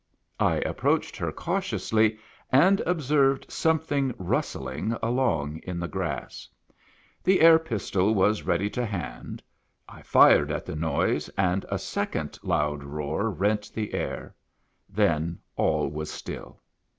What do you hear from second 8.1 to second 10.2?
was ready to hand. I